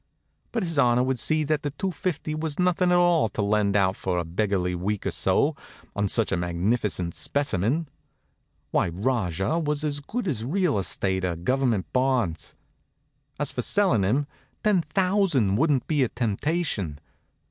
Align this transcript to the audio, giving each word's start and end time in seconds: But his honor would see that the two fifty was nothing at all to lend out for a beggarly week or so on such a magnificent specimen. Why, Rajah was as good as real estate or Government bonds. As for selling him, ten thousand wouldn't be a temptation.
But 0.51 0.63
his 0.63 0.79
honor 0.79 1.03
would 1.03 1.19
see 1.19 1.43
that 1.43 1.61
the 1.61 1.69
two 1.69 1.91
fifty 1.91 2.33
was 2.33 2.57
nothing 2.57 2.89
at 2.89 2.95
all 2.97 3.29
to 3.29 3.41
lend 3.43 3.75
out 3.75 3.95
for 3.95 4.17
a 4.17 4.25
beggarly 4.25 4.73
week 4.73 5.05
or 5.05 5.11
so 5.11 5.55
on 5.95 6.07
such 6.09 6.31
a 6.31 6.37
magnificent 6.37 7.13
specimen. 7.13 7.87
Why, 8.71 8.89
Rajah 8.89 9.59
was 9.59 9.83
as 9.83 9.99
good 9.99 10.27
as 10.27 10.43
real 10.43 10.79
estate 10.79 11.23
or 11.23 11.35
Government 11.35 11.85
bonds. 11.93 12.55
As 13.39 13.51
for 13.51 13.61
selling 13.61 14.01
him, 14.01 14.25
ten 14.63 14.81
thousand 14.81 15.57
wouldn't 15.57 15.85
be 15.85 16.01
a 16.01 16.09
temptation. 16.09 16.97